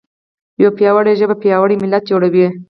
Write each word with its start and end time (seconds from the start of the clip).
یوه 0.61 0.73
پیاوړې 0.77 1.13
ژبه 1.19 1.35
پیاوړی 1.41 1.75
ملت 1.83 2.03
جوړوي. 2.11 2.47